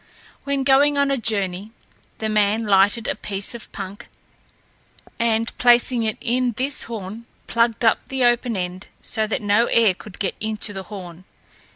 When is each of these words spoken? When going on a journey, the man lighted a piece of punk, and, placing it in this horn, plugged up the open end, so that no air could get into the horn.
When 0.45 0.63
going 0.63 0.97
on 0.97 1.11
a 1.11 1.17
journey, 1.19 1.69
the 2.17 2.27
man 2.27 2.65
lighted 2.65 3.07
a 3.07 3.13
piece 3.13 3.53
of 3.53 3.71
punk, 3.71 4.07
and, 5.19 5.55
placing 5.59 6.01
it 6.01 6.17
in 6.19 6.53
this 6.53 6.85
horn, 6.85 7.27
plugged 7.45 7.85
up 7.85 7.99
the 8.07 8.23
open 8.23 8.57
end, 8.57 8.87
so 9.03 9.27
that 9.27 9.43
no 9.43 9.67
air 9.67 9.93
could 9.93 10.17
get 10.17 10.33
into 10.39 10.73
the 10.73 10.81
horn. 10.89 11.25